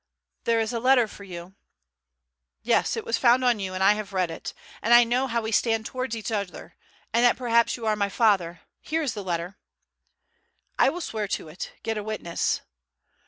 [0.45, 1.53] "There is a letter for you."
[2.63, 5.43] "Yes, it was found on you and I have read it, and I know how
[5.43, 6.75] we stand towards each other,
[7.13, 9.59] and that perhaps you are my father; here is the letter."
[10.79, 12.61] "I will swear to it; get a witness."